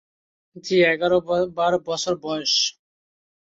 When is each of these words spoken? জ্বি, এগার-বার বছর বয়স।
জ্বি, 0.55 0.77
এগার-বার 0.85 1.73
বছর 1.87 2.13
বয়স। 2.23 2.53